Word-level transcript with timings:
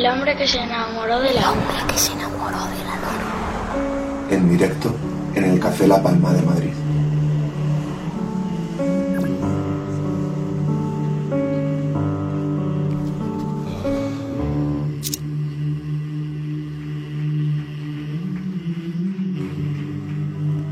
El 0.00 0.06
hombre 0.06 0.34
que 0.34 0.46
se 0.48 0.58
enamoró 0.58 1.20
de 1.20 1.34
la 1.34 1.40
El 1.40 1.46
hombre 1.46 1.76
que 1.92 1.98
se 1.98 2.12
enamoró 2.12 2.64
de 2.68 2.84
la 2.84 2.96
luna. 2.96 4.30
En 4.30 4.48
directo 4.48 4.96
en 5.34 5.44
el 5.44 5.60
Café 5.60 5.86
La 5.86 6.02
Palma 6.02 6.32
de 6.32 6.40
Madrid. 6.40 6.70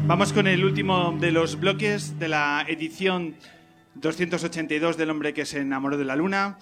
Vamos 0.07 0.33
con 0.33 0.47
el 0.47 0.65
último 0.65 1.15
de 1.21 1.33
los 1.33 1.61
bloques 1.61 2.19
de 2.19 2.29
la 2.29 2.65
edición 2.67 3.35
282 3.97 4.97
del 4.97 5.11
hombre 5.11 5.35
que 5.35 5.45
se 5.45 5.61
enamoró 5.61 5.99
de 5.99 6.07
la 6.07 6.17
luna. 6.17 6.57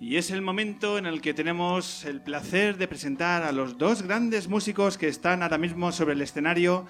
Y 0.00 0.16
es 0.16 0.30
el 0.30 0.42
momento 0.42 0.96
en 0.96 1.06
el 1.06 1.20
que 1.20 1.34
tenemos 1.34 2.04
el 2.04 2.20
placer 2.20 2.76
de 2.76 2.86
presentar 2.86 3.42
a 3.42 3.50
los 3.50 3.78
dos 3.78 4.02
grandes 4.02 4.46
músicos 4.46 4.96
que 4.96 5.08
están 5.08 5.42
ahora 5.42 5.58
mismo 5.58 5.90
sobre 5.90 6.12
el 6.12 6.22
escenario 6.22 6.86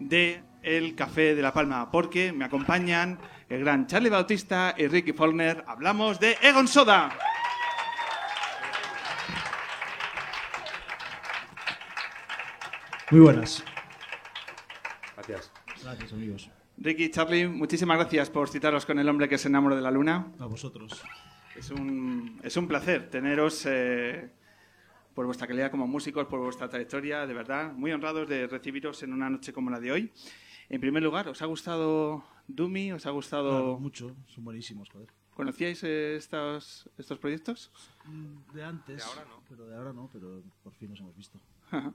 de 0.00 0.42
El 0.62 0.96
Café 0.96 1.36
de 1.36 1.42
la 1.42 1.52
Palma, 1.52 1.92
porque 1.92 2.32
me 2.32 2.44
acompañan 2.44 3.20
el 3.48 3.60
gran 3.60 3.86
Charlie 3.86 4.10
Bautista 4.10 4.74
y 4.76 4.88
Ricky 4.88 5.12
Faulkner. 5.12 5.62
Hablamos 5.68 6.18
de 6.18 6.36
Egon 6.42 6.66
Soda. 6.66 7.16
Muy 13.12 13.20
buenas. 13.20 13.62
Gracias. 15.14 15.52
Gracias, 15.80 16.12
amigos. 16.12 16.50
Ricky 16.76 17.10
Charlie, 17.10 17.46
muchísimas 17.46 17.98
gracias 17.98 18.30
por 18.30 18.48
citaros 18.48 18.84
con 18.84 18.98
el 18.98 19.08
hombre 19.08 19.28
que 19.28 19.38
se 19.38 19.46
enamoró 19.46 19.76
de 19.76 19.82
la 19.82 19.92
luna. 19.92 20.32
A 20.40 20.46
vosotros. 20.46 21.02
Es 21.58 21.72
un, 21.72 22.38
es 22.44 22.56
un 22.56 22.68
placer 22.68 23.10
teneros 23.10 23.66
eh, 23.66 24.30
por 25.12 25.26
vuestra 25.26 25.48
calidad 25.48 25.72
como 25.72 25.88
músicos, 25.88 26.24
por 26.28 26.38
vuestra 26.38 26.68
trayectoria, 26.68 27.26
de 27.26 27.34
verdad, 27.34 27.72
muy 27.72 27.90
honrados 27.90 28.28
de 28.28 28.46
recibiros 28.46 29.02
en 29.02 29.12
una 29.12 29.28
noche 29.28 29.52
como 29.52 29.68
la 29.68 29.80
de 29.80 29.90
hoy. 29.90 30.12
En 30.68 30.80
primer 30.80 31.02
lugar, 31.02 31.26
¿os 31.28 31.42
ha 31.42 31.46
gustado 31.46 32.24
Dumi? 32.46 32.92
¿Os 32.92 33.06
ha 33.06 33.10
gustado...? 33.10 33.50
Claro, 33.50 33.78
mucho. 33.80 34.14
Son 34.28 34.44
buenísimos, 34.44 34.88
joder. 34.88 35.08
¿Conocíais 35.34 35.82
eh, 35.82 36.14
estos, 36.14 36.88
estos 36.96 37.18
proyectos? 37.18 37.72
De 38.54 38.62
antes. 38.62 38.98
De 38.98 39.02
ahora 39.02 39.24
no. 39.28 39.42
Pero 39.48 39.66
de 39.66 39.76
ahora 39.76 39.92
no, 39.92 40.08
pero 40.12 40.40
por 40.62 40.72
fin 40.74 40.90
nos 40.90 41.00
hemos 41.00 41.16
visto. 41.16 41.40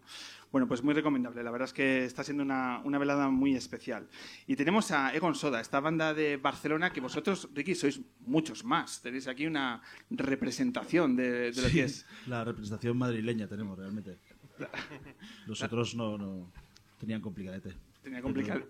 Bueno, 0.54 0.68
pues 0.68 0.84
muy 0.84 0.94
recomendable. 0.94 1.42
La 1.42 1.50
verdad 1.50 1.68
es 1.68 1.74
que 1.74 2.06
está 2.06 2.24
siendo 2.24 2.44
una, 2.44 2.80
una 2.84 3.00
velada 3.00 3.28
muy 3.30 3.56
especial. 3.56 4.08
Y 4.46 4.56
tenemos 4.56 4.92
a 4.92 5.12
Egon 5.12 5.34
Soda, 5.34 5.60
esta 5.60 5.80
banda 5.80 6.14
de 6.14 6.38
Barcelona 6.38 6.94
que 6.94 7.02
vosotros, 7.02 7.50
Ricky, 7.56 7.74
sois 7.74 8.00
muchos 8.20 8.64
más. 8.64 9.02
Tenéis 9.02 9.28
aquí 9.28 9.48
una 9.48 9.82
representación 10.12 11.16
de, 11.16 11.52
de 11.52 11.60
lo 11.60 11.70
que 11.70 11.86
es. 11.86 12.06
La 12.28 12.44
representación 12.44 12.96
madrileña 12.96 13.48
tenemos 13.48 13.80
realmente. 13.80 14.20
Los 15.48 15.64
otros 15.64 15.96
no, 15.96 16.20
no 16.20 16.52
tenían 17.00 17.20
complicadete. 17.20 17.74
Tenía 18.04 18.22
complicado. 18.22 18.62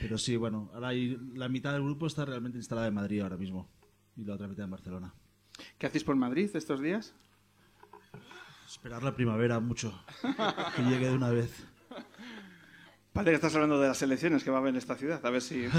Pero 0.00 0.16
sí, 0.16 0.36
bueno, 0.36 0.70
ahora 0.72 0.88
hay, 0.88 1.18
la 1.34 1.50
mitad 1.50 1.74
del 1.74 1.82
grupo 1.82 2.06
está 2.06 2.24
realmente 2.24 2.56
instalada 2.56 2.88
en 2.88 2.94
Madrid 2.94 3.20
ahora 3.20 3.36
mismo 3.36 3.68
y 4.16 4.24
la 4.24 4.34
otra 4.34 4.48
mitad 4.48 4.64
en 4.64 4.70
Barcelona. 4.70 5.14
¿Qué 5.76 5.86
hacéis 5.86 6.04
por 6.04 6.16
Madrid 6.16 6.48
estos 6.54 6.80
días? 6.80 7.14
Esperar 8.68 9.02
la 9.02 9.14
primavera 9.14 9.60
mucho, 9.60 9.98
que 10.76 10.82
llegue 10.82 11.08
de 11.08 11.14
una 11.14 11.30
vez. 11.30 11.50
Parece 13.14 13.30
que 13.30 13.34
estás 13.36 13.54
hablando 13.54 13.80
de 13.80 13.88
las 13.88 14.02
elecciones 14.02 14.44
que 14.44 14.50
va 14.50 14.58
a 14.58 14.60
haber 14.60 14.70
en 14.70 14.76
esta 14.76 14.94
ciudad. 14.94 15.24
A 15.24 15.30
ver 15.30 15.40
si. 15.40 15.66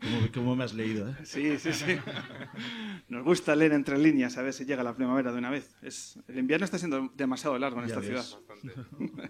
Como, 0.00 0.32
como 0.32 0.56
me 0.56 0.64
has 0.64 0.72
leído, 0.72 1.08
¿eh? 1.10 1.14
Sí, 1.24 1.58
sí, 1.58 1.72
sí. 1.74 1.96
Nos 3.08 3.22
gusta 3.22 3.54
leer 3.54 3.72
entre 3.72 3.98
líneas 3.98 4.36
a 4.38 4.42
ver 4.42 4.52
si 4.54 4.64
llega 4.64 4.82
la 4.82 4.94
primavera 4.94 5.30
de 5.30 5.38
una 5.38 5.50
vez. 5.50 5.76
Es... 5.82 6.18
El 6.26 6.38
invierno 6.38 6.64
está 6.64 6.78
siendo 6.78 7.12
demasiado 7.14 7.58
largo 7.58 7.80
en 7.82 7.88
Ya 7.88 7.94
esta 7.96 8.00
ves. 8.12 8.26
ciudad. 8.26 9.29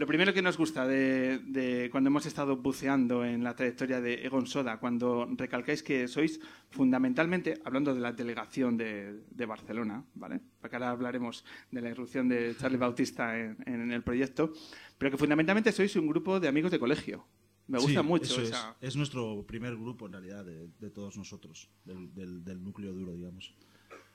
Lo 0.00 0.06
primero 0.06 0.32
que 0.32 0.40
nos 0.40 0.56
gusta 0.56 0.86
de, 0.86 1.40
de 1.44 1.90
cuando 1.90 2.08
hemos 2.08 2.24
estado 2.24 2.56
buceando 2.56 3.22
en 3.22 3.44
la 3.44 3.54
trayectoria 3.54 4.00
de 4.00 4.24
Egon 4.24 4.46
Soda, 4.46 4.80
cuando 4.80 5.28
recalcáis 5.36 5.82
que 5.82 6.08
sois 6.08 6.40
fundamentalmente, 6.70 7.60
hablando 7.66 7.92
de 7.92 8.00
la 8.00 8.10
delegación 8.12 8.78
de, 8.78 9.20
de 9.30 9.44
Barcelona, 9.44 10.02
¿vale? 10.14 10.40
Porque 10.58 10.76
ahora 10.76 10.88
hablaremos 10.90 11.44
de 11.70 11.82
la 11.82 11.90
irrupción 11.90 12.30
de 12.30 12.56
Charlie 12.56 12.78
Bautista 12.78 13.38
en, 13.38 13.58
en 13.66 13.92
el 13.92 14.02
proyecto, 14.02 14.54
pero 14.96 15.10
que 15.10 15.18
fundamentalmente 15.18 15.70
sois 15.70 15.94
un 15.96 16.08
grupo 16.08 16.40
de 16.40 16.48
amigos 16.48 16.70
de 16.72 16.78
colegio. 16.80 17.26
Me 17.68 17.78
gusta 17.78 18.00
Sí, 18.00 18.06
mucho 18.06 18.24
eso 18.24 18.40
esa... 18.40 18.76
es. 18.80 18.88
Es 18.88 18.96
nuestro 18.96 19.44
primer 19.46 19.76
grupo, 19.76 20.06
en 20.06 20.12
realidad, 20.12 20.46
de, 20.46 20.66
de 20.80 20.90
todos 20.90 21.18
nosotros, 21.18 21.68
del, 21.84 22.14
del- 22.14 22.42
del 22.42 22.64
núcleo 22.64 22.94
duro, 22.94 23.12
digamos. 23.12 23.52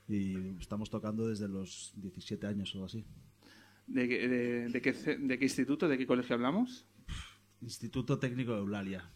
Y 0.07 0.57
estamos 0.59 0.90
tocando 0.90 1.28
desde 1.28 1.47
los 1.47 1.94
17 1.97 2.47
años 2.47 2.73
o 2.75 2.85
así. 2.85 3.06
¿De, 3.88 4.07
qué- 4.09 4.28
de- 4.28 4.69
de 4.69 4.81
qué, 4.81 4.94
ce- 4.94 5.18
¿De 5.18 5.38
qué 5.38 5.46
instituto, 5.46 5.88
de 5.88 5.97
qué 5.97 6.06
colegio 6.07 6.35
hablamos? 6.35 6.85
Instituto 7.62 8.18
Técnico 8.19 8.53
de 8.53 8.59
Eulalia. 8.59 9.09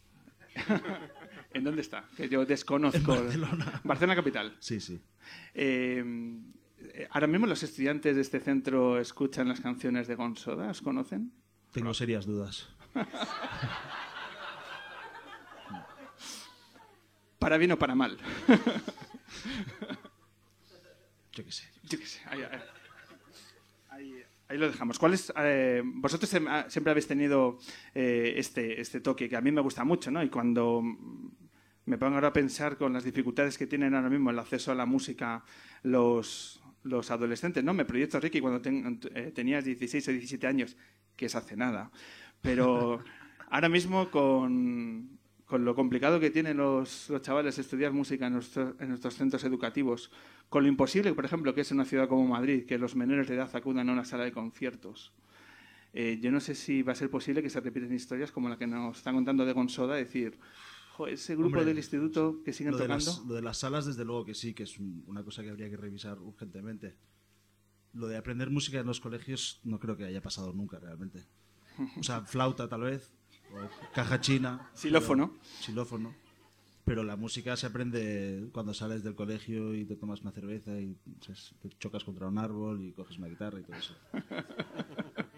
¿En 1.54 1.64
dónde 1.64 1.82
está? 1.82 2.08
Que 2.16 2.30
yo 2.30 2.46
desconozco. 2.46 3.14
En 3.16 3.22
Barcelona. 3.24 3.82
Barcelona 3.84 4.16
capital. 4.16 4.56
Sí, 4.60 4.80
sí. 4.80 5.02
Eh, 5.54 6.04
ahora 7.12 7.28
mismo 7.28 7.46
los 7.48 7.62
estudiantes 7.64 8.16
de 8.16 8.22
este 8.22 8.40
centro 8.40 9.00
escuchan 9.00 9.48
las 9.48 9.60
canciones 9.62 10.08
de 10.08 10.16
Gonsoda, 10.16 10.70
¿os 10.70 10.82
conocen? 10.82 11.32
Tengo 11.72 11.94
serias 11.94 12.26
dudas. 12.26 12.70
Para 17.40 17.58
bien 17.58 17.72
o 17.72 17.80
para 17.80 17.96
mal. 17.96 18.18
Yo 21.32 21.46
qué 21.46 21.52
sé. 21.52 21.70
Yo 21.84 21.98
qué 21.98 22.06
sé, 22.06 22.20
ahí, 22.26 22.42
ahí- 23.90 24.24
ahí- 24.60 24.66
lo 24.68 24.72
dejamos. 24.72 25.00
¿Cuál 25.00 25.14
es, 25.14 25.32
eh, 25.38 25.82
vosotros 25.86 26.32
sem- 26.34 26.48
ah, 26.50 26.66
siempre 26.70 26.92
habéis 26.92 27.08
tenido 27.08 27.58
eh, 27.96 28.34
este, 28.38 28.80
este 28.82 29.00
toque 29.02 29.28
que 29.30 29.36
a 29.36 29.42
mí 29.42 29.52
me 29.52 29.62
gusta 29.62 29.84
mucho, 29.84 30.12
¿no? 30.12 30.22
Y 30.24 30.30
cuando 30.30 30.82
me 31.86 31.98
pongo 31.98 32.16
ahora 32.16 32.28
a 32.30 32.34
pensar 32.34 32.78
con 32.78 32.94
las 32.94 33.04
dificultades 33.04 33.58
que 33.58 33.66
tienen 33.68 33.96
ahora 33.96 34.10
mismo 34.10 34.30
el 34.30 34.40
acceso 34.40 34.72
a 34.72 34.76
la 34.76 34.86
música 34.86 35.44
los, 35.84 36.62
los 36.84 37.10
adolescentes, 37.12 37.64
¿no? 37.64 37.74
Me 37.74 37.86
proyecto, 37.86 38.20
Ricky, 38.20 38.40
cuando 38.42 38.62
ten- 38.62 39.00
eh, 39.16 39.32
tenías 39.34 39.66
16 39.66 40.08
o 40.08 40.12
17 40.12 40.46
años, 40.48 40.78
que 41.16 41.26
es 41.26 41.36
hace 41.36 41.56
nada. 41.58 41.92
Pero 42.42 43.00
ahora 43.50 43.70
mismo 43.70 44.10
con, 44.12 45.19
con 45.50 45.66
lo 45.66 45.74
complicado 45.74 46.20
que 46.20 46.30
tienen 46.30 46.58
los, 46.58 47.10
los 47.10 47.22
chavales 47.24 47.58
estudiar 47.58 47.92
música 47.92 48.28
en, 48.28 48.34
nuestro- 48.34 48.76
en 48.80 48.90
nuestros 48.90 49.16
centros 49.16 49.44
educativos, 49.44 50.12
con 50.48 50.62
lo 50.64 50.70
imposible, 50.70 51.12
por 51.14 51.26
ejemplo, 51.26 51.56
que 51.56 51.62
es 51.62 51.72
en 51.72 51.78
una 51.78 51.86
ciudad 51.86 52.08
como 52.08 52.28
Madrid, 52.28 52.66
que 52.68 52.78
los 52.78 52.96
menores 52.96 53.28
de 53.28 53.34
edad 53.36 53.50
acudan 53.56 53.90
a 53.90 53.94
una 53.94 54.06
sala 54.06 54.24
de 54.26 54.32
conciertos. 54.32 55.12
Eh, 55.92 56.20
yo 56.22 56.32
no 56.32 56.40
sé 56.40 56.54
si 56.54 56.84
va 56.84 56.92
a 56.92 56.96
ser 56.96 57.10
posible 57.10 57.42
que 57.42 57.50
se 57.50 57.60
repiten 57.60 57.92
historias 57.92 58.32
como 58.32 58.48
la 58.48 58.60
que 58.60 58.68
nos 58.68 58.98
están 58.98 59.16
contando 59.16 59.44
de 59.44 59.54
Gonsoda, 59.54 59.96
decir, 59.96 60.38
"Jo, 60.96 61.08
ese 61.08 61.34
grupo 61.34 61.48
Hombre, 61.48 61.66
del 61.66 61.78
instituto 61.78 62.44
que 62.46 62.54
siguen 62.54 62.74
Lo 62.74 62.78
de, 62.78 62.84
tocando. 62.84 63.06
las, 63.06 63.26
lo 63.26 63.34
de 63.34 63.42
las 63.42 63.58
salas, 63.58 63.86
desde 63.88 64.06
luego 64.06 64.26
que 64.26 64.36
sí, 64.36 64.54
que 64.54 64.64
es 64.64 64.78
un- 64.78 65.04
una 65.08 65.24
cosa 65.24 65.42
que 65.42 65.50
habría 65.50 65.68
que 65.68 65.78
revisar 65.78 66.20
urgentemente. 66.20 66.96
Lo 67.94 68.08
de 68.08 68.18
aprender 68.18 68.52
música 68.52 68.80
en 68.80 68.86
los 68.86 69.00
colegios 69.00 69.62
no 69.64 69.80
creo 69.80 69.98
que 69.98 70.06
haya 70.06 70.22
pasado 70.22 70.54
nunca 70.54 70.78
realmente. 70.78 71.26
O 71.98 72.04
sea, 72.04 72.22
flauta 72.22 72.68
tal 72.70 72.82
vez, 72.82 73.12
caja 73.94 74.20
china. 74.22 74.70
Xilófono. 74.76 75.28
pero- 75.32 75.42
xilófono. 75.62 76.14
Pero 76.86 77.04
la 77.04 77.16
música 77.16 77.56
se 77.56 77.68
aprende 77.68 78.50
cuando 78.52 78.74
sales 78.74 79.04
del 79.04 79.14
colegio 79.14 79.76
y 79.76 79.86
te 79.86 79.96
tomas 79.96 80.22
una 80.22 80.32
cerveza 80.32 80.72
y 80.80 80.96
te 81.62 81.70
chocas 81.78 82.04
contra 82.04 82.28
un 82.28 82.38
árbol 82.40 82.82
y 82.82 82.94
coges 82.94 83.18
una 83.20 83.28
guitarra 83.28 83.60
y 83.60 83.64
todo 83.64 83.76
eso. 83.78 83.94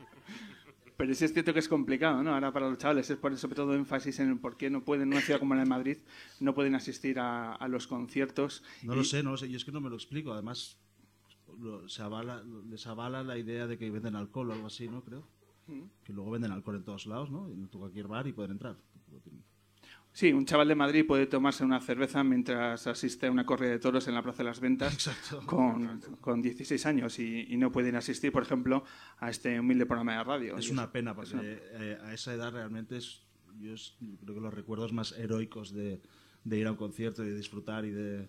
Pero 0.98 1.16
sí 1.16 1.26
es 1.26 1.34
cierto 1.34 1.52
que 1.52 1.60
es 1.60 1.68
complicado, 1.68 2.22
¿no? 2.22 2.34
Ahora 2.34 2.54
para 2.54 2.70
los 2.70 2.78
chavales 2.78 3.10
es 3.10 3.18
por 3.18 3.36
sobre 3.36 3.56
todo 3.56 3.74
énfasis 3.74 4.20
en 4.20 4.30
el 4.30 4.38
por 4.40 4.56
qué 4.56 4.70
no 4.70 4.84
pueden, 4.86 5.04
en 5.04 5.14
una 5.14 5.22
ciudad 5.22 5.40
como 5.40 5.56
la 5.56 5.62
de 5.64 5.70
Madrid, 5.70 5.98
no 6.40 6.54
pueden 6.54 6.76
asistir 6.76 7.18
a, 7.20 7.56
a 7.56 7.68
los 7.68 7.88
conciertos. 7.88 8.64
No 8.84 8.94
Y- 8.94 8.98
lo 8.98 9.04
sé, 9.04 9.24
no 9.24 9.32
lo 9.32 9.38
sé. 9.38 9.48
Y 9.48 9.56
es 9.56 9.66
que 9.66 9.72
no 9.72 9.82
me 9.82 9.90
lo 9.90 9.96
explico. 9.96 10.32
Además, 10.32 10.78
lo- 11.60 11.90
se 11.90 12.04
avala, 12.04 12.44
les 12.70 12.86
avala 12.86 13.24
la 13.24 13.38
idea 13.38 13.66
de 13.66 13.80
que 13.80 13.90
venden 13.90 14.16
alcohol 14.16 14.52
o 14.52 14.54
algo 14.54 14.68
así, 14.68 14.88
¿no? 14.88 15.02
Creo. 15.04 15.24
Que 16.04 16.14
luego 16.14 16.32
venden 16.32 16.52
alcohol 16.52 16.76
en 16.78 16.84
todos 16.84 17.06
lados, 17.06 17.30
¿no? 17.32 17.48
En 17.50 17.68
cualquier 17.68 18.08
bar 18.08 18.28
y 18.28 18.34
pueden 18.34 18.52
entrar. 18.52 18.78
Sí, 20.14 20.34
un 20.34 20.46
chaval 20.46 20.68
de 20.68 20.76
Madrid 20.76 21.06
puede 21.08 21.26
tomarse 21.26 21.64
una 21.64 21.80
cerveza 21.80 22.22
mientras 22.24 22.86
asiste 22.86 23.28
a 23.28 23.32
una 23.32 23.46
corrida 23.46 23.70
de 23.72 23.80
toros 23.80 24.06
en 24.10 24.14
la 24.14 24.22
Plaza 24.22 24.40
de 24.40 24.50
las 24.50 24.60
Ventas 24.60 25.10
con, 25.46 26.02
con 26.20 26.42
16 26.42 26.86
años 26.86 27.18
y, 27.20 27.46
y 27.54 27.56
no 27.56 27.72
pueden 27.72 27.96
asistir, 27.96 28.30
por 28.34 28.44
ejemplo, 28.44 28.84
a 29.20 29.30
este 29.30 29.58
humilde 29.58 29.86
programa 29.86 30.18
de 30.18 30.24
radio. 30.26 30.58
Es 30.58 30.70
una 30.70 30.92
pena, 30.92 31.12
es 31.12 31.16
porque 31.16 31.34
una- 31.34 31.44
eh, 31.46 31.98
a 32.04 32.14
esa 32.14 32.34
edad 32.34 32.52
realmente 32.52 32.98
es, 32.98 33.22
yo 33.58 33.74
es- 33.74 33.96
creo 34.22 34.36
que 34.36 34.42
los 34.42 34.54
recuerdos 34.54 34.92
más 34.92 35.14
heroicos 35.14 35.72
de, 35.74 36.02
de 36.44 36.58
ir 36.60 36.68
a 36.68 36.72
un 36.72 36.78
concierto 36.78 37.24
y 37.24 37.30
de 37.30 37.36
disfrutar 37.38 37.86
y 37.86 37.92
de 37.92 38.28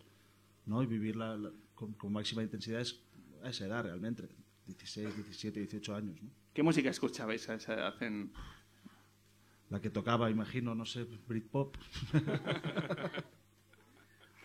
¿no? 0.67 0.85
y 0.85 0.87
vivirla 0.87 1.37
la- 1.37 1.51
con, 1.75 1.95
con 1.95 2.13
máxima 2.13 2.45
intensidad 2.45 2.81
es 2.81 3.03
a 3.43 3.49
esa 3.51 3.67
edad 3.67 3.83
realmente, 3.83 4.29
16, 4.69 5.17
17, 5.17 5.59
18 5.59 5.97
años. 5.97 6.23
¿no? 6.23 6.31
¿Qué 6.53 6.63
música 6.63 6.91
escuchabais 6.91 7.49
a 7.49 7.55
esa 7.55 7.75
edad? 7.75 8.03
en- 8.03 8.33
La 9.71 9.81
que 9.81 9.89
tocaba, 9.91 10.31
imagino, 10.31 10.75
no 10.75 10.85
sé, 10.85 11.05
Britpop. 11.27 11.77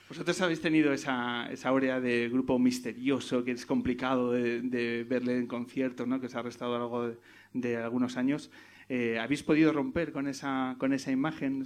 Vosotros 0.10 0.40
habéis 0.40 0.62
tenido 0.62 0.94
esa, 0.94 1.52
esa 1.52 1.68
aurea 1.68 2.00
de 2.00 2.30
grupo 2.30 2.58
misterioso 2.58 3.44
que 3.44 3.52
es 3.52 3.66
complicado 3.66 4.32
de, 4.32 4.62
de 4.62 5.04
verle 5.04 5.38
en 5.38 5.48
concierto, 5.48 6.06
¿no? 6.06 6.22
que 6.22 6.28
os 6.28 6.36
ha 6.36 6.42
restado 6.42 6.76
a 6.76 6.80
lo 6.80 6.84
largo 6.86 7.08
de, 7.10 7.18
de 7.54 7.76
algunos 7.76 8.16
años. 8.16 8.50
Eh, 8.88 9.20
¿Habéis 9.20 9.44
podido 9.44 9.74
romper 9.74 10.14
con 10.14 10.30
esa, 10.30 10.78
con 10.80 10.94
esa 10.94 11.12
imagen? 11.12 11.66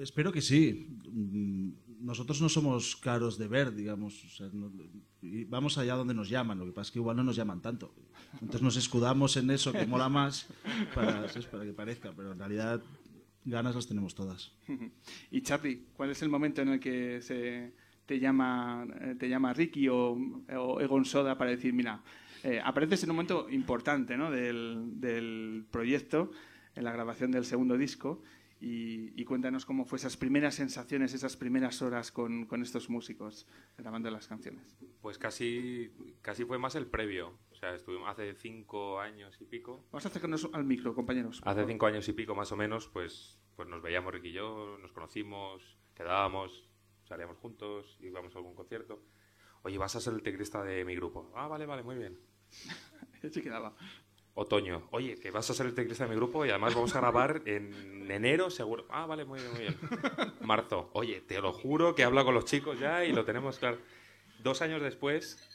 Espero 0.00 0.32
que 0.32 0.40
sí. 0.40 0.88
Mm, 1.10 1.70
Nosotros 2.00 2.40
no 2.40 2.48
somos 2.48 2.96
caros 2.96 3.36
de 3.38 3.46
ver, 3.46 3.74
digamos. 3.74 4.24
o 4.24 4.28
sea, 4.28 4.48
no- 4.52 4.72
vamos 5.48 5.76
allá 5.78 5.94
donde 5.94 6.14
nos 6.14 6.28
llaman. 6.30 6.58
Lo 6.58 6.64
que 6.64 6.72
pasa 6.72 6.88
es 6.88 6.92
que 6.92 6.98
igual 6.98 7.16
no 7.16 7.22
nos 7.24 7.36
llaman 7.36 7.60
tanto. 7.60 7.94
Entonces 8.34 8.62
nos 8.62 8.76
escudamos 8.76 9.36
en 9.36 9.50
eso 9.50 9.72
que 9.72 9.86
mola 9.86 10.08
más 10.08 10.48
para, 10.94 11.26
para 11.50 11.64
que 11.64 11.72
parezca. 11.74 12.12
Pero 12.16 12.32
en 12.32 12.38
realidad 12.38 12.82
ganas 13.44 13.74
las 13.74 13.86
tenemos 13.86 14.14
todas. 14.14 14.52
Y 15.30 15.42
Charlie, 15.42 15.84
¿cuál 15.94 16.10
es 16.10 16.22
el 16.22 16.28
momento 16.30 16.62
en 16.62 16.68
el 16.68 16.80
que 16.80 17.20
se 17.22 17.72
te 18.06 18.18
llama, 18.18 18.86
eh, 19.00 19.14
te 19.18 19.28
llama 19.28 19.52
Ricky 19.52 19.86
o, 19.88 20.16
o 20.56 20.80
Egon 20.80 21.04
Soda 21.04 21.38
para 21.38 21.50
decir, 21.50 21.72
mira, 21.72 22.02
eh, 22.42 22.60
apareces 22.64 23.04
en 23.04 23.10
un 23.10 23.16
momento 23.16 23.48
importante 23.50 24.16
¿no? 24.16 24.30
del, 24.32 24.98
del 25.00 25.64
proyecto, 25.70 26.32
en 26.74 26.82
la 26.84 26.92
grabación 26.92 27.30
del 27.30 27.44
segundo 27.44 27.76
disco, 27.78 28.22
y, 28.60 29.18
y 29.20 29.24
cuéntanos 29.24 29.64
cómo 29.64 29.86
fue 29.86 29.96
esas 29.96 30.18
primeras 30.18 30.54
sensaciones, 30.54 31.14
esas 31.14 31.36
primeras 31.36 31.80
horas 31.80 32.12
con, 32.12 32.44
con 32.44 32.62
estos 32.62 32.90
músicos 32.90 33.46
grabando 33.78 34.10
las 34.10 34.28
canciones. 34.28 34.76
Pues 35.00 35.16
casi, 35.16 35.90
casi 36.20 36.44
fue 36.44 36.58
más 36.58 36.74
el 36.74 36.86
previo. 36.86 37.38
O 37.50 37.54
sea, 37.54 37.74
estuvimos 37.74 38.08
hace 38.08 38.34
cinco 38.34 39.00
años 39.00 39.36
y 39.40 39.46
pico. 39.46 39.86
Vamos 39.90 40.04
a 40.04 40.08
acercarnos 40.08 40.48
al 40.52 40.64
micro, 40.64 40.94
compañeros. 40.94 41.40
Hace 41.44 41.66
cinco 41.66 41.86
años 41.86 42.06
y 42.08 42.12
pico 42.12 42.34
más 42.34 42.52
o 42.52 42.56
menos, 42.56 42.88
pues, 42.88 43.40
pues 43.56 43.66
nos 43.66 43.82
veíamos 43.82 44.12
Ricky 44.12 44.28
y 44.28 44.32
yo, 44.32 44.76
nos 44.78 44.92
conocimos, 44.92 45.78
quedábamos, 45.94 46.70
salíamos 47.04 47.38
juntos, 47.38 47.98
íbamos 48.00 48.34
a 48.34 48.38
algún 48.38 48.54
concierto. 48.54 49.02
Oye, 49.62 49.78
vas 49.78 49.96
a 49.96 50.00
ser 50.00 50.14
el 50.14 50.22
teclista 50.22 50.62
de 50.62 50.84
mi 50.84 50.94
grupo. 50.96 51.32
Ah, 51.34 51.48
vale, 51.48 51.66
vale, 51.66 51.82
muy 51.82 51.96
bien. 51.96 52.18
Se 53.30 53.42
quedaba. 53.42 53.74
Otoño. 54.34 54.88
Oye, 54.92 55.16
que 55.16 55.30
vas 55.30 55.48
a 55.50 55.54
ser 55.54 55.66
el 55.66 55.74
teclista 55.74 56.04
de 56.04 56.10
mi 56.10 56.16
grupo 56.16 56.46
y 56.46 56.50
además 56.50 56.74
vamos 56.74 56.94
a 56.94 57.00
grabar 57.00 57.42
en 57.46 58.10
enero 58.10 58.50
seguro. 58.50 58.86
Ah, 58.90 59.06
vale, 59.06 59.24
muy 59.24 59.40
bien, 59.40 59.52
muy 59.52 59.60
bien. 59.62 59.76
Marzo. 60.42 60.90
Oye, 60.94 61.20
te 61.20 61.40
lo 61.40 61.52
juro 61.52 61.94
que 61.94 62.04
hablo 62.04 62.24
con 62.24 62.34
los 62.34 62.44
chicos 62.44 62.78
ya 62.78 63.04
y 63.04 63.12
lo 63.12 63.24
tenemos 63.24 63.58
claro. 63.58 63.78
Dos 64.38 64.62
años 64.62 64.80
después. 64.82 65.46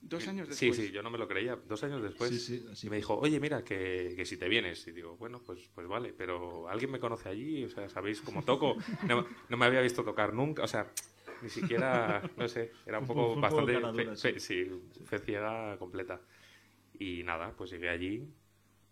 Dos 0.00 0.28
años 0.28 0.48
Sí, 0.50 0.66
después. 0.66 0.86
sí, 0.88 0.92
yo 0.92 1.02
no 1.02 1.10
me 1.10 1.16
lo 1.16 1.26
creía. 1.26 1.56
Dos 1.56 1.82
años 1.84 2.02
después. 2.02 2.28
Sí, 2.30 2.38
sí, 2.38 2.66
así 2.70 2.90
me 2.90 2.96
dijo, 2.96 3.16
oye, 3.18 3.40
mira, 3.40 3.64
que, 3.64 4.12
que 4.16 4.26
si 4.26 4.36
te 4.36 4.48
vienes. 4.48 4.86
Y 4.86 4.92
digo, 4.92 5.16
bueno, 5.16 5.40
pues, 5.46 5.70
pues 5.74 5.86
vale, 5.86 6.12
pero 6.12 6.68
¿alguien 6.68 6.90
me 6.90 7.00
conoce 7.00 7.30
allí? 7.30 7.64
O 7.64 7.70
sea, 7.70 7.88
¿sabéis 7.88 8.20
cómo 8.20 8.42
toco? 8.44 8.76
No, 9.08 9.26
no 9.48 9.56
me 9.56 9.64
había 9.64 9.80
visto 9.80 10.04
tocar 10.04 10.34
nunca. 10.34 10.62
O 10.62 10.68
sea, 10.68 10.92
ni 11.40 11.48
siquiera, 11.48 12.22
no 12.36 12.46
sé, 12.48 12.72
era 12.84 12.98
un 12.98 13.06
poco 13.06 13.32
un 13.32 13.40
bastante 13.40 13.80
fe- 13.94 14.16
fe- 14.16 14.40
sí, 14.40 14.70
fe 15.06 15.18
ciega 15.20 15.78
completa. 15.78 16.20
Y 16.98 17.22
nada, 17.24 17.52
pues 17.56 17.70
llegué 17.70 17.88
allí, 17.88 18.28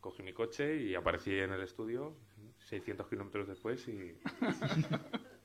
cogí 0.00 0.22
mi 0.22 0.32
coche 0.32 0.76
y 0.82 0.94
aparecí 0.94 1.32
en 1.38 1.52
el 1.52 1.60
estudio 1.62 2.16
600 2.58 3.08
kilómetros 3.08 3.48
después 3.48 3.86
y, 3.88 4.14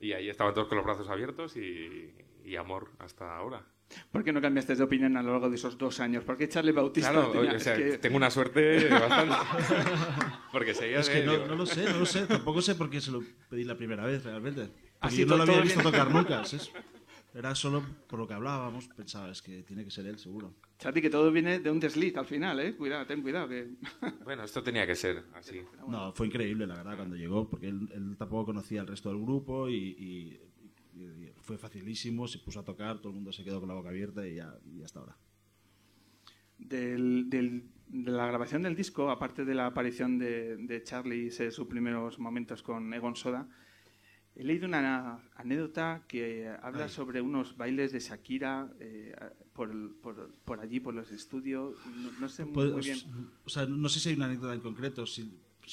y 0.00 0.12
ahí 0.12 0.28
estaban 0.28 0.54
todos 0.54 0.68
con 0.68 0.76
los 0.78 0.84
brazos 0.84 1.08
abiertos 1.08 1.56
y, 1.56 2.14
y 2.44 2.56
amor 2.56 2.90
hasta 2.98 3.36
ahora. 3.36 3.64
¿Por 4.12 4.22
qué 4.22 4.32
no 4.34 4.40
cambiaste 4.42 4.74
de 4.76 4.82
opinión 4.82 5.16
a 5.16 5.22
lo 5.22 5.32
largo 5.32 5.48
de 5.48 5.56
esos 5.56 5.78
dos 5.78 5.98
años? 6.00 6.22
¿Por 6.22 6.36
qué 6.36 6.46
Charlie 6.46 6.72
Bautista 6.72 7.10
Claro, 7.10 7.28
tenía- 7.30 7.48
oye, 7.48 7.56
o 7.56 7.60
sea, 7.60 7.74
es 7.74 7.92
que- 7.92 7.98
tengo 7.98 8.16
una 8.18 8.30
suerte 8.30 8.86
bastante. 8.90 9.34
Porque 10.52 10.74
seguía 10.74 11.00
Es 11.00 11.08
que 11.08 11.20
de- 11.20 11.26
no, 11.26 11.32
digo, 11.32 11.46
no 11.46 11.54
lo 11.54 11.64
sé, 11.66 11.84
no 11.90 12.00
lo 12.00 12.06
sé. 12.06 12.26
Tampoco 12.26 12.60
sé 12.60 12.74
por 12.74 12.90
qué 12.90 13.00
se 13.00 13.10
lo 13.10 13.22
pedí 13.48 13.64
la 13.64 13.76
primera 13.76 14.04
vez, 14.04 14.24
realmente. 14.24 14.66
Porque 14.66 14.84
Así 15.00 15.20
yo 15.20 15.26
no 15.26 15.36
lo 15.38 15.42
había 15.44 15.60
visto 15.62 15.80
bien. 15.80 15.90
tocar 15.92 16.10
nunca. 16.10 16.44
¿sabes? 16.44 16.70
Era 17.38 17.54
solo 17.54 17.84
por 18.08 18.18
lo 18.18 18.26
que 18.26 18.34
hablábamos. 18.34 18.88
Pensaba, 18.88 19.30
es 19.30 19.40
que 19.42 19.62
tiene 19.62 19.84
que 19.84 19.92
ser 19.92 20.06
él, 20.06 20.18
seguro. 20.18 20.54
Charlie, 20.78 21.00
que 21.00 21.08
todo 21.10 21.30
viene 21.30 21.60
de 21.60 21.70
un 21.70 21.78
desliz 21.78 22.16
al 22.16 22.26
final, 22.26 22.58
¿eh? 22.58 22.74
Cuidado, 22.76 23.06
ten 23.06 23.22
cuidado. 23.22 23.48
Que... 23.48 23.68
Bueno, 24.24 24.42
esto 24.42 24.60
tenía 24.62 24.84
que 24.86 24.96
ser 24.96 25.22
así. 25.34 25.60
No, 25.86 26.12
fue 26.12 26.26
increíble, 26.26 26.66
la 26.66 26.74
verdad, 26.76 26.96
cuando 26.96 27.14
llegó, 27.14 27.48
porque 27.48 27.68
él, 27.68 27.88
él 27.94 28.16
tampoco 28.18 28.46
conocía 28.46 28.80
al 28.80 28.88
resto 28.88 29.08
del 29.10 29.22
grupo 29.22 29.68
y, 29.68 29.74
y- 29.76 30.40
y- 31.00 31.04
y 31.26 31.32
fue 31.42 31.58
facilísimo, 31.58 32.26
se 32.26 32.40
puso 32.40 32.58
a 32.58 32.64
tocar, 32.64 32.98
todo 32.98 33.10
el 33.10 33.14
mundo 33.14 33.30
se 33.32 33.44
quedó 33.44 33.60
con 33.60 33.68
la 33.68 33.74
boca 33.76 33.90
abierta 33.90 34.26
y 34.26 34.34
ya, 34.34 34.52
y 34.74 34.82
hasta 34.82 34.98
ahora. 34.98 35.16
Del, 36.58 37.30
del- 37.30 37.68
de 37.86 38.10
la 38.10 38.26
grabación 38.26 38.62
del 38.62 38.74
disco, 38.74 39.10
aparte 39.10 39.44
de 39.44 39.54
la 39.54 39.66
aparición 39.66 40.18
de, 40.18 40.56
de 40.56 40.82
Charlie 40.82 41.26
y 41.26 41.30
sus 41.30 41.68
primeros 41.68 42.18
momentos 42.18 42.62
con 42.64 42.92
Egon 42.92 43.14
Soda, 43.14 43.48
he 44.38 44.44
leído 44.44 44.66
una 44.66 45.18
anécdota 45.34 46.04
que 46.06 46.48
habla 46.62 46.88
sobre 46.88 47.20
unos 47.20 47.56
bailes 47.56 47.90
de 47.92 47.98
Shakira 47.98 48.70
eh, 48.78 49.12
por, 49.52 49.70
por- 50.00 50.30
por 50.44 50.60
allí, 50.60 50.78
por 50.78 50.94
los 50.94 51.10
estudios. 51.10 51.74
No, 52.02 52.10
no 52.20 52.28
sé 52.28 52.44
muy, 52.44 52.70
muy 52.70 52.82
bien. 52.82 52.98
O 53.44 53.50
sea, 53.50 53.66
no 53.66 53.88
sé 53.88 53.98
si 53.98 54.10
hay 54.10 54.14
una 54.14 54.26
anécdota 54.26 54.54
en 54.54 54.60
concreto. 54.60 55.04
Si, 55.06 55.22
o, 55.64 55.68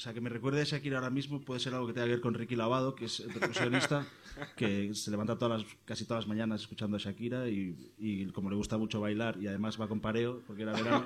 sea, 0.00 0.12
que 0.12 0.20
me 0.20 0.28
recuerde 0.28 0.60
a 0.60 0.64
Shakira 0.64 0.98
ahora 0.98 1.10
mismo 1.10 1.40
puede 1.40 1.60
ser 1.60 1.72
algo 1.72 1.86
que 1.86 1.92
tenga 1.92 2.06
que 2.06 2.12
ver 2.14 2.20
con 2.20 2.34
Ricky 2.34 2.56
Lavado, 2.56 2.96
que 2.96 3.04
es 3.04 3.20
el 3.20 3.32
percusionista, 3.32 4.04
que 4.56 4.92
se 4.94 5.10
levanta 5.12 5.38
todas 5.38 5.62
las, 5.62 5.72
casi 5.84 6.04
todas 6.04 6.24
las 6.24 6.28
mañanas 6.28 6.62
escuchando 6.62 6.96
a 6.96 7.00
Shakira 7.00 7.48
y, 7.48 7.92
y 7.96 8.26
como 8.32 8.50
le 8.50 8.56
gusta 8.56 8.76
mucho 8.76 9.00
bailar 9.00 9.36
y 9.40 9.46
además 9.46 9.80
va 9.80 9.86
con 9.86 10.00
pareo, 10.00 10.42
porque 10.48 10.62
era 10.62 10.72
verano, 10.72 11.04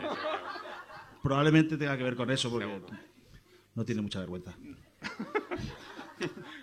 probablemente 1.23 1.77
tenga 1.77 1.99
que 1.99 2.05
ver 2.05 2.17
con 2.17 2.31
eso, 2.31 2.51
porque 2.51 2.81
no 3.75 3.85
tiene 3.85 4.01
mucha 4.01 4.21
vergüenza. 4.21 4.57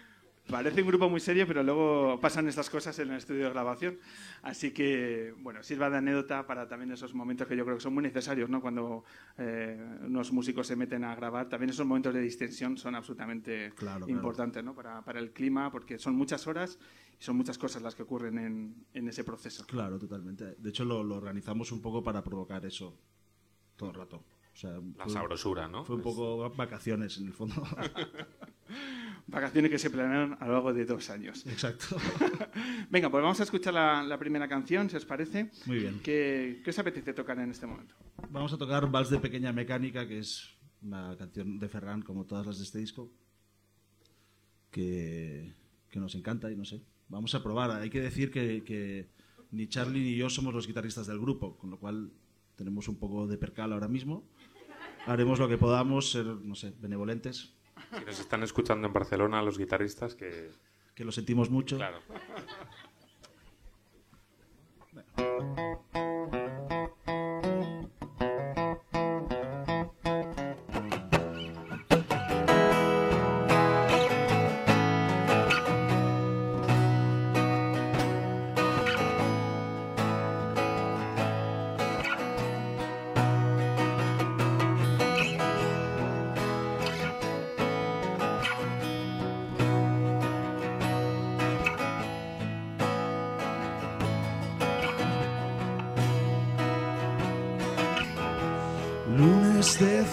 Parece 0.51 0.81
un 0.81 0.87
grupo 0.87 1.09
muy 1.09 1.19
serio, 1.19 1.47
pero 1.47 1.63
luego 1.63 2.19
pasan 2.19 2.47
estas 2.47 2.69
cosas 2.69 2.97
en 2.99 3.09
el 3.11 3.17
estudio 3.17 3.45
de 3.45 3.49
grabación. 3.51 3.97
Así 4.43 4.71
que, 4.71 5.33
bueno, 5.39 5.63
sirva 5.63 5.89
de 5.89 5.97
anécdota 5.97 6.45
para 6.45 6.67
también 6.67 6.91
esos 6.91 7.13
momentos 7.13 7.47
que 7.47 7.55
yo 7.55 7.63
creo 7.63 7.77
que 7.77 7.81
son 7.83 7.93
muy 7.93 8.03
necesarios, 8.03 8.49
¿no? 8.49 8.61
Cuando 8.61 9.03
eh, 9.37 9.79
unos 10.03 10.31
músicos 10.31 10.67
se 10.67 10.75
meten 10.75 11.03
a 11.03 11.15
grabar, 11.15 11.47
también 11.49 11.69
esos 11.69 11.85
momentos 11.85 12.13
de 12.13 12.21
distensión 12.21 12.77
son 12.77 12.95
absolutamente 12.95 13.71
Claro, 13.75 14.05
claro. 14.05 14.11
importantes, 14.11 14.63
¿no? 14.63 14.75
Para, 14.75 15.03
para 15.03 15.19
el 15.19 15.31
clima, 15.31 15.71
porque 15.71 15.97
son 15.97 16.15
muchas 16.15 16.45
horas 16.47 16.77
y 17.19 17.23
son 17.23 17.37
muchas 17.37 17.57
cosas 17.57 17.81
las 17.81 17.95
que 17.95 18.03
ocurren 18.03 18.37
en, 18.37 18.85
en 18.93 19.07
ese 19.07 19.23
proceso. 19.23 19.65
Claro, 19.67 19.97
totalmente. 19.97 20.55
De 20.57 20.69
hecho, 20.69 20.83
lo, 20.85 21.03
lo 21.03 21.15
organizamos 21.15 21.71
un 21.71 21.81
poco 21.81 22.03
para 22.03 22.23
provocar 22.23 22.65
eso 22.65 22.97
todo 23.75 23.89
el 23.89 23.95
rato. 23.95 24.17
O 24.53 24.57
sea, 24.57 24.71
La 24.97 25.05
fue- 25.05 25.13
sabrosura, 25.13 25.67
¿no? 25.69 25.85
Fue 25.85 25.95
un 25.95 26.01
Pues- 26.01 26.13
poco 26.15 26.49
vacaciones, 26.55 27.17
en 27.19 27.27
el 27.27 27.33
fondo. 27.33 27.55
Vacaciones 29.31 29.71
que 29.71 29.79
se 29.79 29.89
planearon 29.89 30.37
a 30.39 30.45
lo 30.45 30.53
largo 30.53 30.73
de 30.73 30.85
dos 30.85 31.09
años. 31.09 31.45
Exacto. 31.47 31.95
Venga, 32.89 33.09
pues 33.09 33.23
vamos 33.23 33.39
a 33.39 33.43
escuchar 33.43 33.73
la, 33.73 34.03
la 34.03 34.19
primera 34.19 34.47
canción, 34.47 34.89
si 34.89 34.97
os 34.97 35.05
parece. 35.05 35.49
Muy 35.65 35.79
bien. 35.79 36.01
¿Qué, 36.03 36.61
¿Qué 36.63 36.69
os 36.69 36.77
apetece 36.79 37.13
tocar 37.13 37.39
en 37.39 37.49
este 37.49 37.65
momento? 37.65 37.95
Vamos 38.29 38.51
a 38.51 38.57
tocar 38.57 38.91
Vals 38.91 39.09
de 39.09 39.19
Pequeña 39.19 39.53
Mecánica, 39.53 40.05
que 40.05 40.19
es 40.19 40.49
una 40.81 41.15
canción 41.17 41.59
de 41.59 41.69
Ferran, 41.69 42.01
como 42.01 42.25
todas 42.25 42.45
las 42.45 42.57
de 42.57 42.65
este 42.65 42.79
disco, 42.79 43.09
que, 44.69 45.53
que 45.89 45.99
nos 45.99 46.13
encanta 46.15 46.51
y 46.51 46.57
no 46.57 46.65
sé. 46.65 46.81
Vamos 47.07 47.33
a 47.33 47.41
probar. 47.41 47.71
Hay 47.71 47.89
que 47.89 48.01
decir 48.01 48.31
que, 48.31 48.63
que 48.63 49.09
ni 49.51 49.67
Charlie 49.67 50.01
ni 50.01 50.15
yo 50.15 50.29
somos 50.29 50.53
los 50.53 50.67
guitarristas 50.67 51.07
del 51.07 51.19
grupo, 51.19 51.57
con 51.57 51.69
lo 51.69 51.79
cual 51.79 52.11
tenemos 52.55 52.89
un 52.89 52.97
poco 52.97 53.27
de 53.27 53.37
percal 53.37 53.71
ahora 53.71 53.87
mismo. 53.87 54.27
Haremos 55.05 55.39
lo 55.39 55.47
que 55.47 55.57
podamos, 55.57 56.11
ser, 56.11 56.25
no 56.25 56.53
sé, 56.53 56.73
benevolentes, 56.79 57.53
Si 57.97 58.05
nos 58.05 58.19
están 58.19 58.43
escuchando 58.43 58.87
en 58.87 58.93
Barcelona 58.93 59.41
los 59.41 59.57
guitarristas, 59.57 60.15
que. 60.15 60.51
que 60.95 61.05
lo 61.05 61.11
sentimos 61.11 61.49
mucho. 61.49 61.77
Claro. 61.77 61.99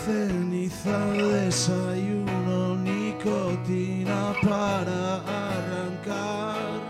Ceniza, 0.08 0.98
desayuno, 1.34 2.76
nicotina 2.76 4.32
para 4.42 5.00
arrancar 5.52 6.80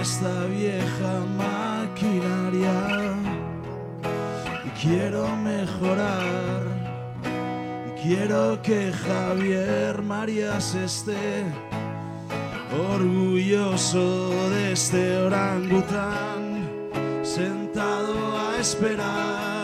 esta 0.00 0.34
vieja 0.46 1.12
maquinaria. 1.44 2.78
Y 4.64 4.70
quiero 4.80 5.24
mejorar, 5.36 6.62
y 7.88 7.90
quiero 8.02 8.62
que 8.62 8.92
Javier 8.92 10.00
Marías 10.00 10.74
esté 10.74 11.44
orgulloso 12.94 14.48
de 14.50 14.72
este 14.72 15.18
orangután, 15.18 16.42
sentado 17.22 18.38
a 18.38 18.58
esperar 18.58 19.55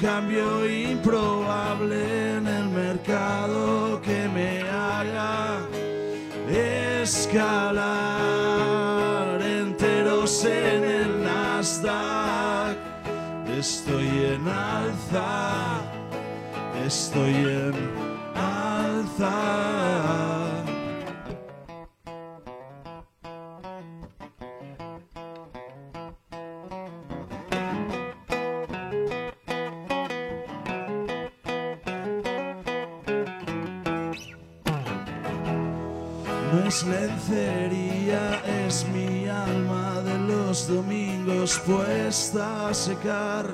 cambio 0.00 0.66
improbable 0.66 2.36
en 2.36 2.46
el 2.46 2.68
mercado 2.70 4.00
que 4.00 4.28
me 4.28 4.62
haga 4.62 5.60
escalar 7.02 7.82
enteros 9.42 10.44
en 10.44 10.84
el 10.84 11.22
Nasdaq. 11.22 12.78
Estoy 13.58 14.08
en 14.34 14.48
alza, 14.48 15.82
estoy 16.86 17.34
en 17.34 18.09
lencería, 36.84 38.42
es 38.66 38.86
mi 38.88 39.28
alma 39.28 40.00
de 40.02 40.18
los 40.18 40.68
domingos 40.68 41.58
puesta 41.66 42.68
a 42.68 42.74
secar 42.74 43.46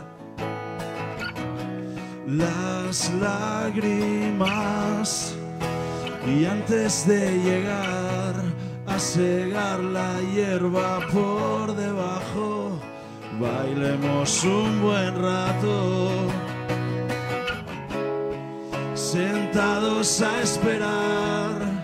las 2.26 3.12
lágrimas. 3.14 4.46
Y 6.26 6.44
antes 6.44 7.06
de 7.06 7.38
llegar 7.38 8.34
a 8.86 8.98
segar 8.98 9.78
la 9.80 10.20
hierba 10.34 11.00
por 11.12 11.74
debajo, 11.76 12.78
bailemos 13.40 14.42
un 14.44 14.82
buen 14.82 15.14
rato 15.22 16.28
sentados 18.94 20.20
a 20.20 20.42
esperar 20.42 21.75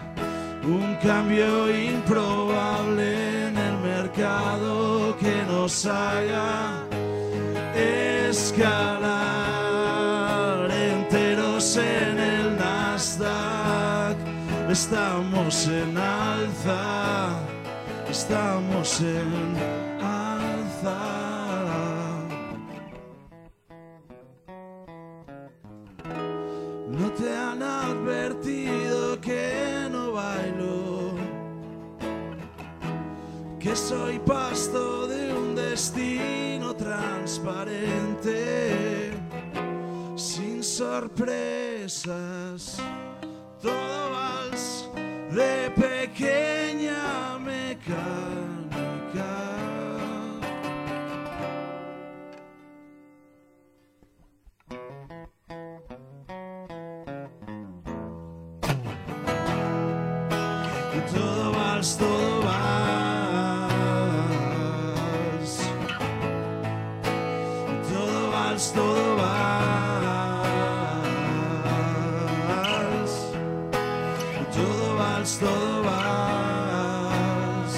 un 0.64 0.97
cambio 1.02 1.71
improbable 1.75 3.49
en 3.49 3.57
el 3.57 3.78
mercado 3.78 5.16
que 5.19 5.42
nos 5.49 5.87
haga 5.87 6.85
escalar 7.75 9.12
enteros 10.71 11.76
en 11.76 12.19
el 12.19 12.57
Nasdaq. 12.57 14.16
Estamos 14.71 15.66
en 15.69 15.99
alza, 15.99 17.40
estamos 18.09 19.00
en 19.00 19.57
alza. 20.00 21.12
Soy 33.75 34.19
pasto 34.19 35.07
de 35.07 35.33
un 35.33 35.55
destino 35.55 36.76
transparente, 36.76 39.12
sin 40.14 40.62
sorpresas, 40.62 42.02
todo 43.62 44.02
Todo 75.23 75.38
vals, 75.38 75.38
todo 75.38 75.83
vals. 75.85 77.75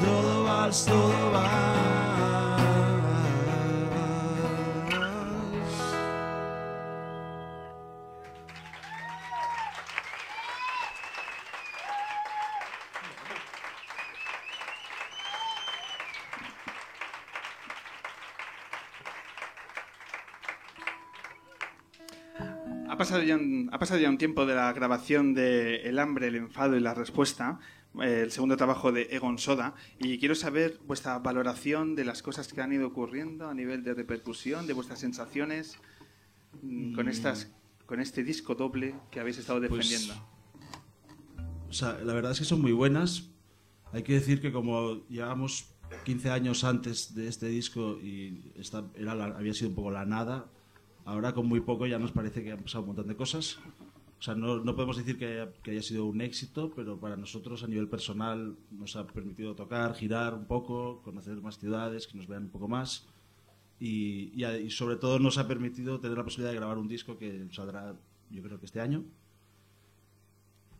Todo 0.00 0.44
vals, 0.44 0.86
pasado, 23.02 23.22
ya 23.22 23.36
un, 23.36 23.68
ha 23.72 23.78
pasado 23.78 24.00
ya 24.00 24.08
un 24.08 24.18
tiempo 24.18 24.46
de 24.46 24.54
la 24.54 24.72
grabación 24.72 25.34
de 25.34 25.76
El 25.88 25.98
hambre, 25.98 26.28
el 26.28 26.36
enfado 26.36 26.76
y 26.76 26.80
la 26.80 26.94
respuesta, 26.94 27.58
eh, 28.02 28.22
el 28.24 28.30
segundo 28.30 28.56
trabajo 28.56 28.92
de 28.92 29.08
Egon 29.10 29.38
Soda, 29.38 29.74
y 29.98 30.18
quiero 30.18 30.34
saber 30.34 30.78
vuestra 30.86 31.18
valoración 31.18 31.94
de 31.94 32.04
las 32.04 32.22
cosas 32.22 32.52
que 32.52 32.60
han 32.60 32.72
ido 32.72 32.86
ocurriendo 32.86 33.48
a 33.48 33.54
nivel 33.54 33.82
de 33.84 33.94
repercusión, 33.94 34.66
de 34.66 34.72
vuestras 34.72 34.98
sensaciones 35.00 35.76
mm, 36.62 36.94
con, 36.94 37.08
estas, 37.08 37.50
con 37.86 38.00
este 38.00 38.22
disco 38.24 38.54
doble 38.54 38.94
que 39.10 39.20
habéis 39.20 39.38
estado 39.38 39.58
Pues, 39.68 39.88
defendiendo. 39.88 40.14
O 41.68 41.72
sea, 41.72 41.98
la 42.04 42.12
verdad 42.14 42.32
es 42.32 42.38
que 42.38 42.44
son 42.44 42.60
muy 42.60 42.72
buenas. 42.72 43.30
Hay 43.92 44.02
que 44.02 44.14
decir 44.14 44.40
que 44.40 44.52
como 44.52 45.06
llevamos 45.08 45.74
15 46.04 46.30
años 46.30 46.64
antes 46.64 47.14
de 47.14 47.28
este 47.28 47.46
disco 47.48 47.98
y 48.02 48.52
esta 48.56 48.84
era 48.94 49.14
la- 49.14 49.36
había 49.36 49.52
sido 49.54 49.68
un 49.70 49.74
poco 49.74 49.90
la 49.90 50.04
nada, 50.06 50.46
ahora 51.04 51.32
con 51.32 51.46
muy 51.46 51.60
poco 51.60 51.86
ya 51.86 51.98
nos 51.98 52.12
parece 52.12 52.42
que 52.42 52.52
han 52.52 52.62
pasado 52.62 52.82
un 52.82 52.88
montón 52.88 53.08
de 53.08 53.16
cosas. 53.16 53.58
O 54.18 54.22
sea, 54.24 54.36
no, 54.36 54.58
no 54.58 54.76
podemos 54.76 54.96
decir 54.96 55.18
que 55.18 55.26
haya, 55.26 55.52
que 55.64 55.72
haya 55.72 55.82
sido 55.82 56.06
un 56.06 56.20
éxito, 56.20 56.72
pero 56.76 56.96
para 57.00 57.16
nosotros 57.16 57.64
a 57.64 57.66
nivel 57.66 57.88
personal 57.88 58.56
nos 58.70 58.94
ha 58.94 59.04
permitido 59.04 59.56
tocar, 59.56 59.94
girar 59.94 60.34
un 60.34 60.44
poco, 60.44 61.02
conocer 61.02 61.40
más 61.42 61.58
ciudades, 61.58 62.06
que 62.06 62.16
nos 62.16 62.28
vean 62.28 62.44
un 62.44 62.50
poco 62.50 62.68
más. 62.68 63.04
Y, 63.80 64.30
y 64.40 64.44
y 64.44 64.70
sobre 64.70 64.94
todo 64.94 65.18
nos 65.18 65.38
ha 65.38 65.48
permitido 65.48 65.98
tener 65.98 66.16
la 66.16 66.22
posibilidad 66.22 66.52
de 66.52 66.58
grabar 66.58 66.78
un 66.78 66.86
disco 66.86 67.18
que 67.18 67.48
saldrá, 67.50 67.96
yo 68.30 68.42
creo 68.42 68.60
que 68.60 68.66
este 68.66 68.80
año, 68.80 69.02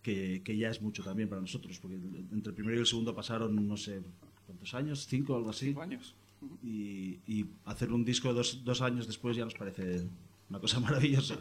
que, 0.02 0.43
que 0.45 0.57
ya 0.57 0.71
es 0.71 0.81
mucho 0.81 1.02
también 1.02 1.29
para 1.29 1.41
nosotros, 1.41 1.81
porque 1.81 1.97
entre 1.97 2.50
el 2.50 2.55
primero 2.55 2.76
y 2.76 2.81
el 2.81 2.87
segundo 2.87 3.12
pasaron, 3.12 3.67
no 3.67 3.76
sé, 3.76 4.02
¿cuántos 4.47 4.73
años? 4.75 5.05
¿Cinco 5.07 5.35
o 5.35 5.37
algo 5.38 5.50
así? 5.50 5.67
Cinco 5.67 5.83
años. 5.83 6.14
Y, 6.63 7.21
y 7.27 7.47
hacer 7.65 7.93
un 7.93 8.05
disco 8.05 8.33
dos, 8.33 8.65
dos 8.65 8.81
años 8.83 9.07
después 9.07 9.37
ya 9.37 9.45
nos 9.45 9.55
parece 9.55 10.07
una 10.49 10.61
cosa 10.61 10.81
maravillosa. 10.87 11.39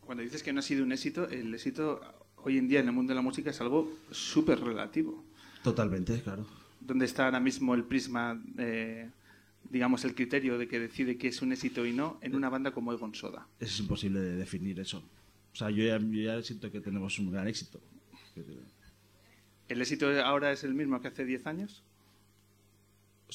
Cuando 0.00 0.22
dices 0.22 0.42
que 0.42 0.52
no 0.52 0.60
ha 0.60 0.62
sido 0.62 0.82
un 0.82 0.92
éxito, 0.92 1.28
el 1.28 1.54
éxito 1.54 2.00
hoy 2.36 2.58
en 2.58 2.68
día 2.68 2.80
en 2.80 2.86
el 2.86 2.92
mundo 2.92 3.10
de 3.10 3.16
la 3.16 3.22
música 3.22 3.50
es 3.50 3.60
algo 3.60 3.92
súper 4.10 4.60
relativo. 4.60 5.24
Totalmente, 5.62 6.20
claro. 6.22 6.46
¿Dónde 6.80 7.04
está 7.04 7.26
ahora 7.26 7.40
mismo 7.40 7.74
el 7.74 7.84
prisma, 7.84 8.42
eh, 8.58 9.10
digamos, 9.68 10.04
el 10.04 10.14
criterio 10.14 10.58
de 10.58 10.66
que 10.66 10.78
decide 10.78 11.18
qué 11.18 11.28
es 11.28 11.42
un 11.42 11.52
éxito 11.52 11.84
y 11.84 11.92
no 11.92 12.18
en 12.22 12.34
una 12.34 12.48
banda 12.48 12.72
como 12.72 12.92
Egon 12.92 13.14
Soda? 13.14 13.46
Es 13.58 13.78
imposible 13.78 14.20
de 14.20 14.36
definir 14.36 14.80
eso. 14.80 15.02
O 15.52 15.56
sea, 15.56 15.70
yo 15.70 15.84
ya, 15.84 15.98
yo 15.98 16.22
ya 16.22 16.42
siento 16.42 16.70
que 16.70 16.80
tenemos 16.80 17.18
un 17.18 17.30
gran 17.30 17.46
éxito. 17.48 17.80
¿El 19.68 19.80
éxito 19.80 20.08
ahora 20.24 20.52
es 20.52 20.64
el 20.64 20.74
mismo 20.74 21.00
que 21.00 21.08
hace 21.08 21.24
10 21.24 21.46
años? 21.46 21.84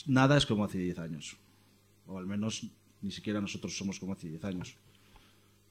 Nada 0.06 0.38
es 0.38 0.46
como 0.46 0.66
hace 0.66 0.78
10 0.78 1.00
años. 1.00 1.38
O 2.08 2.18
al 2.18 2.26
menos 2.26 2.68
ni 3.02 3.12
siquiera 3.12 3.42
nosotros 3.42 3.78
somos 3.78 4.00
como 4.00 4.14
hace 4.14 4.28
10 4.30 4.44
años. 4.46 4.78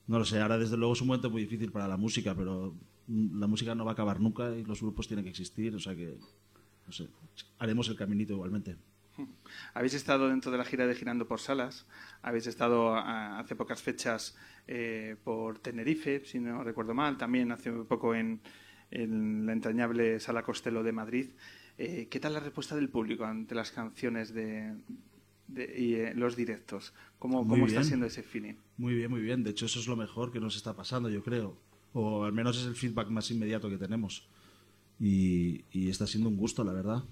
No 0.07 0.19
lo 0.19 0.25
sé, 0.25 0.40
ahora 0.40 0.59
desde 0.59 0.76
luego 0.76 0.93
es 0.93 1.00
un 1.00 1.09
momento 1.09 1.31
muy 1.31 1.43
difícil 1.43 1.73
para 1.73 1.88
la 1.88 1.97
música, 1.97 2.35
pero 2.35 2.75
mm, 3.07 3.38
la 3.38 3.47
música 3.47 3.75
no 3.75 3.85
va 3.85 3.93
a 3.93 3.95
acabar 3.95 4.21
nunca 4.21 4.54
y 4.54 4.64
los 4.64 4.81
grupos 4.81 5.09
tienen 5.09 5.25
que 5.25 5.31
existir, 5.31 5.75
o 5.75 5.78
sea 5.78 5.95
que, 5.95 6.19
no 6.87 6.93
sé, 6.93 7.09
haremos 7.59 7.88
el 7.88 7.97
caminito 7.97 8.35
igualmente. 8.35 8.76
Habéis 9.75 9.95
estado 9.95 10.28
dentro 10.28 10.52
de 10.52 10.59
la 10.59 10.64
gira 10.64 10.87
de 10.87 10.95
Girando 10.95 11.26
por 11.26 11.40
Salas, 11.40 11.87
habéis 12.21 12.47
estado 12.47 12.97
hace 12.97 13.57
pocas 13.57 13.81
fechas 13.81 14.37
eh, 14.66 15.16
por 15.25 15.59
Tenerife, 15.61 16.25
si 16.25 16.38
no 16.38 16.62
recuerdo 16.64 16.95
mal, 16.95 17.16
también 17.16 17.52
hace 17.52 17.71
poco 17.73 18.14
en, 18.14 18.40
en 18.90 19.47
la 19.47 19.52
entrañable 19.52 20.21
Sala 20.21 20.43
Costello 20.43 20.83
de 20.83 20.93
Madrid. 20.93 21.31
Eh, 21.78 22.07
¿Qué 22.11 22.21
tal 22.21 22.33
la 22.35 22.40
respuesta 22.40 22.76
del 22.76 22.88
público 22.88 23.25
ante 23.25 23.54
las 23.54 23.71
canciones 23.73 24.33
de, 24.33 24.75
de- 25.49 25.75
y 25.78 25.95
eh, 25.95 26.14
los 26.14 26.37
directos? 26.37 26.93
¿Cómo, 27.19 27.43
Muy 27.43 27.49
cómo 27.49 27.66
está 27.66 27.83
siendo 27.83 28.07
ese 28.07 28.23
feeling? 28.23 28.54
Muy 28.76 28.95
bien, 28.95 29.11
muy 29.11 29.21
bien. 29.21 29.43
De 29.43 29.50
hecho, 29.50 29.66
eso 29.66 29.81
es 29.81 29.87
lo 29.88 29.97
mejor 29.97 30.31
que 30.33 30.40
nos 30.40 30.57
está 30.57 30.75
pasando, 30.75 31.09
yo 31.11 31.23
creo. 31.23 31.57
O 31.93 32.25
al 32.25 32.33
menos 32.33 32.59
es 32.59 32.66
el 32.66 32.75
feedback 32.75 33.09
más 33.09 33.31
inmediato 33.31 33.69
que 33.69 33.78
tenemos. 33.78 34.28
Y, 35.00 35.64
y 35.73 35.88
está 35.88 36.07
siendo 36.07 36.28
un 36.28 36.37
gusto, 36.37 36.62
la 36.64 36.73
verdad. 36.73 37.02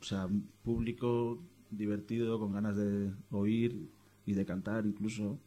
O 0.00 0.04
sea, 0.04 0.26
un 0.26 0.48
público 0.62 1.42
divertido, 1.70 2.38
con 2.38 2.52
ganas 2.52 2.76
de 2.76 3.10
oír 3.30 3.88
y 4.26 4.32
de 4.34 4.44
cantar 4.44 4.86
incluso. 4.86 5.38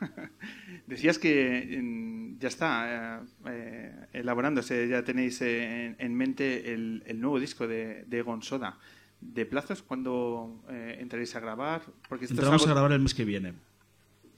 Decías 0.86 1.18
que 1.18 2.36
ya 2.38 2.48
está 2.48 3.20
eh, 3.20 3.26
eh, 3.46 4.06
elaborándose, 4.12 4.88
ya 4.88 5.04
tenéis 5.04 5.40
eh, 5.42 5.86
en, 5.86 5.96
en 5.98 6.14
mente 6.14 6.72
el, 6.74 7.02
el 7.06 7.20
nuevo 7.20 7.38
disco 7.40 7.66
de, 7.66 8.04
de 8.06 8.18
Egon 8.18 8.42
Soda. 8.42 8.78
¿De 9.20 9.46
plazos 9.46 9.82
cuándo 9.82 10.64
eh, 10.68 10.96
entraréis 11.00 11.34
a 11.36 11.40
grabar? 11.40 11.82
Porque 12.08 12.24
esto 12.24 12.34
es 12.34 12.40
Entramos 12.40 12.66
a 12.66 12.70
grabar 12.72 12.90
el 12.92 12.98
mes 13.00 13.14
que 13.14 13.24
viene. 13.24 13.54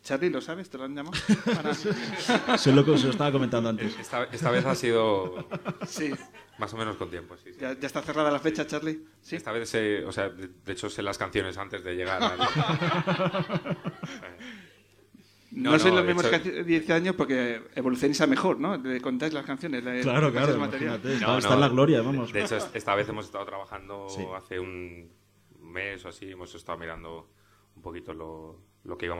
Charlie, 0.02 0.28
¿lo 0.28 0.42
sabes? 0.42 0.68
¿Te 0.68 0.76
lo 0.76 0.84
han 0.84 0.94
llamado? 0.94 1.16
Para- 1.46 1.72
Se 1.72 2.70
lo, 2.70 2.84
se 2.98 3.04
lo 3.06 3.10
estaba 3.10 3.32
comentando 3.32 3.70
antes. 3.70 3.98
Esta, 3.98 4.24
esta 4.24 4.50
vez 4.50 4.66
ha 4.66 4.74
sido 4.74 5.48
Sí. 5.86 6.10
más 6.58 6.74
o 6.74 6.76
menos 6.76 6.96
con 6.96 7.08
tiempo, 7.08 7.34
sí. 7.38 7.54
sí. 7.54 7.58
¿Ya, 7.58 7.72
ya 7.72 7.86
está 7.86 8.02
cerrada 8.02 8.30
la 8.30 8.38
fecha, 8.38 8.66
Charlie? 8.66 9.02
Sí. 9.22 9.36
Esta 9.36 9.50
vez, 9.52 9.66
sé- 9.70 10.04
o 10.04 10.12
sea, 10.12 10.28
de, 10.28 10.48
de 10.48 10.72
hecho 10.74 10.90
sé 10.90 11.02
las 11.02 11.16
canciones 11.16 11.56
antes 11.56 11.82
de 11.82 11.96
llegar. 11.96 12.20
No, 15.56 15.70
No, 15.72 15.78
sois 15.78 15.92
no, 15.94 16.00
los 16.00 16.06
de 16.08 16.14
mismos 16.14 16.32
hecho- 16.32 16.42
que 16.42 16.50
hace 16.50 16.64
10 16.64 16.90
años 16.90 17.14
porque 17.14 17.62
evolucionáis 17.76 18.20
a 18.20 18.26
mejor, 18.26 18.58
¿no? 18.58 18.76
Le 18.76 19.00
contáis 19.00 19.32
las 19.32 19.46
canciones. 19.46 19.84
le- 19.84 20.00
Claro, 20.00 20.32
claro, 20.32 20.58
material. 20.58 21.00
No, 21.20 21.38
está 21.38 21.48
no, 21.50 21.54
en 21.54 21.60
la 21.60 21.68
gloria, 21.68 22.02
vamos. 22.02 22.32
De 22.32 22.42
hecho, 22.42 22.56
es- 22.56 22.70
esta 22.74 22.94
vez 22.96 23.08
hemos 23.08 23.26
estado 23.26 23.44
trabajando 23.46 24.08
Sí. 24.08 24.22
hace 24.36 24.58
un 24.58 25.10
mes 25.60 26.04
o 26.04 26.08
así, 26.08 26.30
hemos 26.30 26.52
estado 26.54 26.78
mirando 26.78 27.30
un 27.76 27.82
poquito 27.82 28.12
lo, 28.14 28.58
lo 28.84 28.98
que 28.98 29.06
íbamos 29.06 29.12